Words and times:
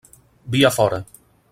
Via 0.53 0.71
Fora!! 0.71 1.05